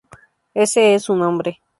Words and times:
Ése 0.55 0.93
es 0.95 1.03
su 1.03 1.15
nombre. 1.15 1.61